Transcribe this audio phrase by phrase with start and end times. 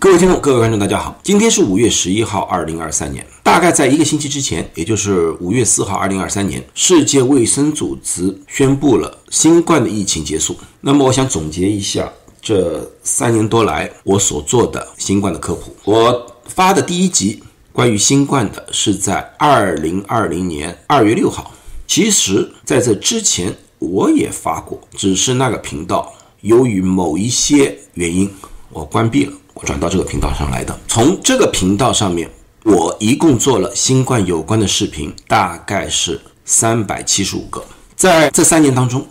[0.00, 3.22] 各位听众、各位观众，大家好，今天是五月十一号，二零二三年。
[3.42, 10.56] 大概在一个星期之前，也就是五月四号，二零二三年，世界卫生组织宣布了新冠的疫情结束。
[10.80, 12.10] 那么，我想总结一下
[12.40, 15.76] 这三年多来我所做的新冠的科普。
[15.84, 21.52] 我发的第一集关于新冠的是在二零二零年二月六号。
[21.86, 26.10] 其实，在这之前我也发过，只是那个频道
[26.40, 28.30] 由于某一些原因，
[28.70, 29.34] 我关闭了。
[29.66, 30.78] 转到这个频道上来的。
[30.88, 32.30] 从这个频道上面，
[32.64, 37.64] 我一共做了新冠有关的视频，大概是三百七十五个。
[37.96, 39.06] 在这三年当中，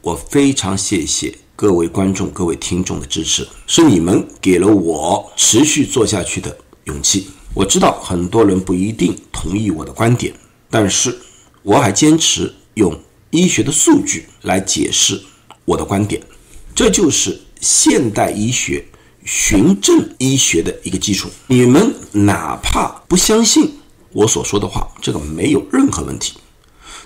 [0.00, 7.28] 我非常谢谢各位观众、各位听众的支持，是你们给了我持续做下去的勇气。
[7.54, 10.34] 我知道很多人不一定同意我的观点，
[10.68, 11.16] 但是
[11.62, 12.98] 我还坚持用
[13.30, 15.22] 医学的数据来解释
[15.64, 16.20] 我的观点，
[16.74, 18.84] 这就是现代医学。
[19.24, 23.78] 循证医学的一个基础，你们哪怕不相信
[24.12, 26.34] 我所说的话，这个没有任何问题。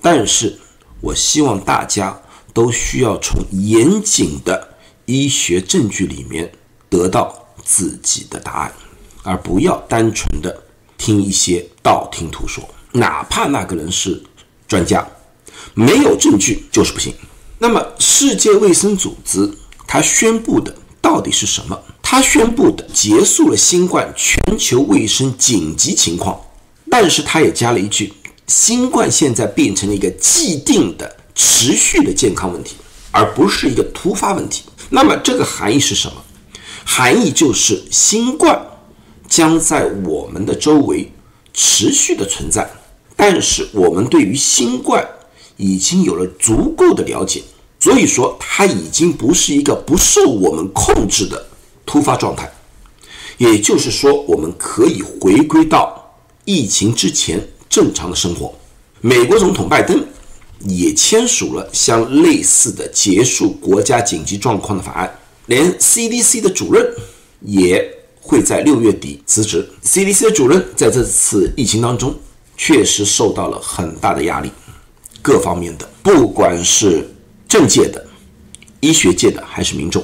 [0.00, 0.58] 但是，
[1.00, 2.20] 我希望大家
[2.52, 6.52] 都需要从严谨的医学证据里面
[6.90, 8.72] 得到自己的答案，
[9.22, 10.62] 而不要单纯的
[10.98, 14.22] 听一些道听途说，哪怕那个人是
[14.68, 15.06] 专家，
[15.72, 17.14] 没有证据就是不行。
[17.58, 19.50] 那么，世界卫生组织
[19.86, 21.80] 它宣布的到底是什么？
[22.12, 26.38] 他宣布的结束了新冠全球卫生紧急情况，
[26.90, 28.12] 但是他也加了一句：
[28.48, 32.76] 新冠现在变成了一个既定的、持续的健康问题，
[33.12, 34.64] 而不是一个突发问题。
[34.90, 36.22] 那么这个含义是什么？
[36.84, 38.60] 含义就是新冠
[39.26, 41.10] 将在我们的周围
[41.54, 42.70] 持续的存在，
[43.16, 45.02] 但是我们对于新冠
[45.56, 47.42] 已经有了足够的了解，
[47.80, 51.46] 所以说它已经不是一个不受我们控制的。
[51.92, 52.50] 突发状态，
[53.36, 58.54] 也就是说，我们可以回归到疫情之前正常的生活。
[59.02, 60.02] 美国总统拜登
[60.60, 66.82] 也签署了相类似的结束国家紧急状况的法案，连 CDC 的主任
[67.42, 67.86] 也
[68.22, 69.68] 会在六月底辞职。
[69.84, 72.18] CDC 的主任在这次疫情当中
[72.56, 74.50] 确实受到了很大的压力，
[75.20, 77.06] 各方面的，不管是
[77.46, 78.02] 政界的、
[78.80, 80.02] 医学界的，还是民众。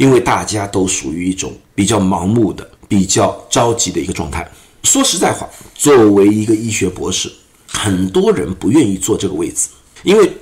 [0.00, 4.50] 因为大家都属于一种比较盲目的、比较着急的一个状态。
[4.82, 7.30] 说实在话，作为一个医学博士，
[7.66, 9.68] 很多人不愿意坐这个位置，
[10.02, 10.32] 因为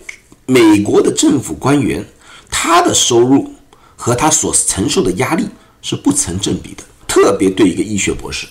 [0.47, 2.07] 美国的政府官员
[2.49, 3.53] 他的收入
[3.97, 5.45] 和他所承受的压力
[5.83, 6.85] 是不成正比的。
[7.09, 8.47] 特别对一个医学博士，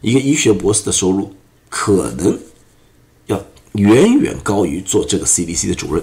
[0.00, 1.32] 一个医学博士的收入
[1.68, 2.36] 可能
[3.26, 3.40] 要
[3.74, 6.02] 远远高于做这个 CDC 的主任，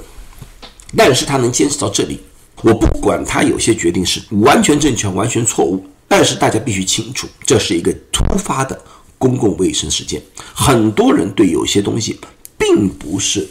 [0.96, 2.22] 但是他能坚持到这里。
[2.66, 8.82] 我不管他有些决定是完全正确、完全错误，但是大家必须清楚，这是一个突发的
[9.20, 10.20] 公共卫生事件。
[10.52, 12.20] 很多人对有些东西
[12.58, 13.48] 并不是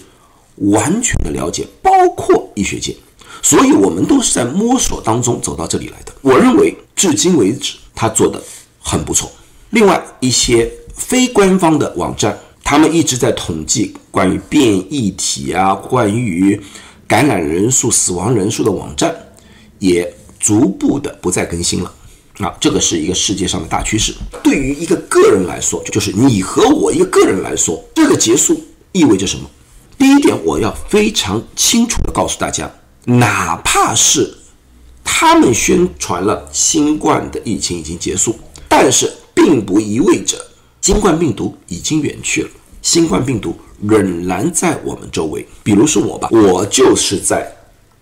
[0.56, 2.96] 完全的了解，包括医学界，
[3.40, 6.12] 所以我们都是在摸索当中走到这里来的。
[6.20, 8.42] 我认为至今为止他做的
[8.80, 9.30] 很不错。
[9.70, 16.60] 另外一些非官方的网站，他们一直在统计关于变异体啊，关于。
[17.14, 19.14] 感染人数、死亡人数的网站
[19.78, 21.94] 也逐步的不再更新了，
[22.40, 24.12] 啊，这个是一个世界上的大趋势。
[24.42, 28.60] 对于一个个人来说，就是你和我一个个人来说，这个结束
[28.90, 29.48] 意味着什么？
[29.96, 32.68] 第一点，我要非常清楚的告诉大家，
[33.04, 34.36] 哪怕是
[35.04, 38.34] 他们宣传了新冠的疫情已经结束，
[38.68, 40.36] 但是并不意味着
[40.80, 42.50] 新冠病毒已经远去了。
[42.84, 43.56] 新冠病毒。
[43.86, 47.46] 仍然在我们周围，比如是我吧，我就是在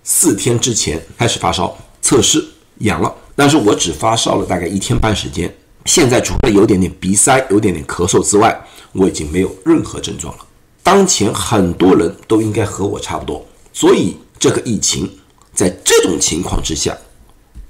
[0.05, 2.45] 四天之前开始发烧，测试
[2.79, 5.53] 阳了，但是我只发烧了大概一天半时间，
[5.87, 10.45] 现在除了有点点鼻塞、有点点咳嗽之外，我已经没有任何症状了。
[10.85, 15.11] 当前很多人都应该和我差不多，所以这个疫情
[15.53, 16.97] 在这种情况之下，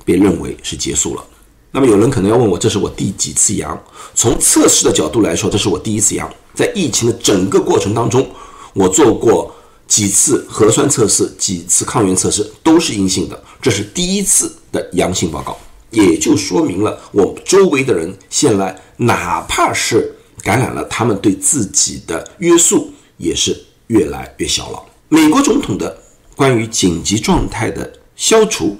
[0.05, 1.25] 被认为是结束了。
[1.71, 3.81] 那么有人可能要问我，这是我第几次阳？
[4.15, 6.31] 从测试的角度来说，这是我第一次阳。
[6.54, 8.28] 在疫情的整个过程当中，
[8.75, 9.54] 我做过
[9.87, 15.58] 几次核酸测试，几次抗原测试都是阴性的，这是第一次的阳性报告，
[15.90, 23.58] 也就说明了我周围的人现在哪怕是感染了，他们对自己的约束也是
[23.88, 24.82] 越来越小了。
[25.08, 25.98] 美国总统的
[26.37, 28.76] 关于紧急状态的消除，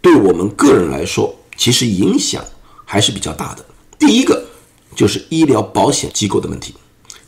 [0.00, 2.44] 对我们个人来说，其实影响
[2.84, 3.64] 还是比较大的。
[3.98, 4.47] 第一个。
[4.98, 6.74] 就是医疗保险机构的问题，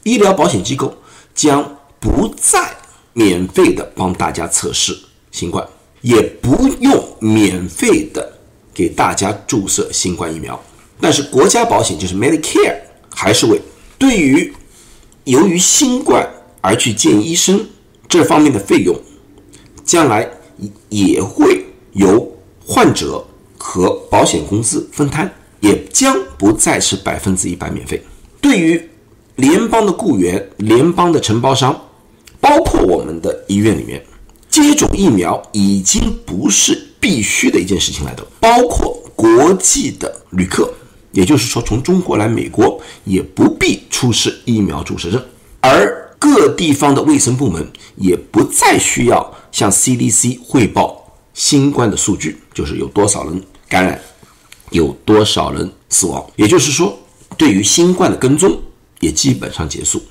[0.02, 0.92] 医疗保险机构
[1.32, 2.68] 将不再
[3.12, 4.98] 免费的帮大家测试
[5.30, 5.64] 新冠，
[6.00, 8.38] 也不用免费的
[8.74, 10.60] 给大家注射新冠疫苗。
[11.00, 12.76] 但是国家保险就是 Medicare
[13.14, 13.62] 还是为
[13.96, 14.52] 对于
[15.22, 16.28] 由于新冠
[16.60, 17.64] 而去见医生
[18.08, 19.00] 这方面的费用，
[19.84, 20.28] 将来
[20.88, 23.24] 也会由患者
[23.56, 28.02] 和保险公司分摊，也将不再是百分之一百免费。
[28.40, 28.88] 对于
[29.36, 31.78] 联邦的雇员、联邦的承包商，
[32.40, 34.04] 包括我们的医院里面，
[34.48, 40.72] 接种疫苗已经不是必须的一件事情来的，包括国际的旅客。
[41.12, 45.20] 也就是说，从中国来美国也不必出示疫苗注射证，
[45.60, 47.66] 而各地方的卫生部门
[47.96, 54.00] 也不再需要向 CDC 汇报新冠的数据，就是有多少人感染，
[54.70, 56.24] 有多少人死亡。
[56.36, 56.98] 也就是说，
[57.36, 58.60] 对于新冠的跟踪
[59.00, 60.02] 也基本上结束。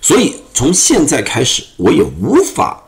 [0.00, 2.82] 所以从现在开始，我也无法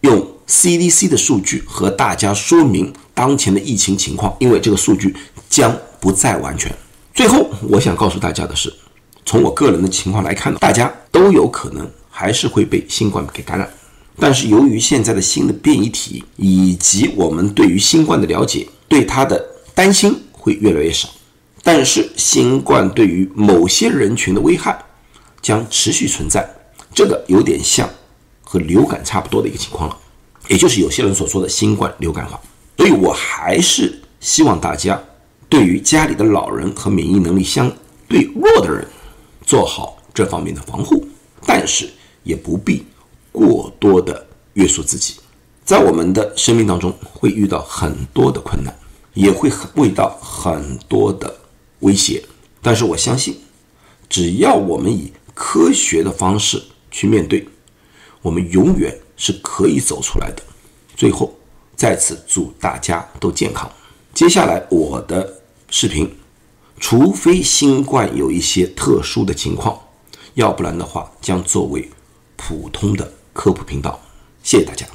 [0.00, 5.14] 用 CDC 的数据和大家说明当前的疫情情况，因为这个数据
[5.48, 5.76] 将。
[5.98, 6.72] 不再完全。
[7.14, 8.72] 最后，我想告诉大家的是，
[9.24, 13.68] 从我个人的情况来看，大家都有可能还是会被新冠给感染。
[14.20, 19.44] 但是，由于现在的新的变异体以及我们对于新冠的了解，对它的
[19.74, 20.14] 担心
[20.46, 21.08] 会越来越少。
[21.64, 24.80] 但是，新冠对于某些人群的危害
[25.42, 26.48] 将持续存在。
[26.94, 27.90] 这个有点像
[28.42, 29.98] 和流感差不多的一个情况了，
[30.46, 32.40] 也就是有些人所说的新冠流感化。
[32.76, 35.02] 所以我还是希望大家。
[35.48, 37.70] 对于家里的老人和免疫能力相
[38.08, 38.86] 对弱的人，
[39.44, 41.06] 做好这方面的防护，
[41.44, 41.88] 但是
[42.22, 42.84] 也不必
[43.30, 45.16] 过多的约束自己。
[45.64, 48.72] 在我们的生命当中，会遇到很多的困难，
[49.16, 51.34] 也会遇到很多的
[51.80, 52.22] 威胁。
[52.60, 53.40] 但是我相信，
[54.08, 57.48] 只要我们以科学的方式去面对，
[58.20, 60.42] 我们永远是可以走出来的。
[60.94, 61.34] 最后，
[61.74, 63.70] 再次祝大家都健康。
[64.12, 65.40] 接下来我的
[65.70, 66.14] 视频，
[66.78, 69.80] 除非新冠有一些特殊的情况，
[70.34, 71.88] 要不然的话将作为
[72.36, 73.98] 普通的科普频道。
[74.42, 74.86] 谢谢大家。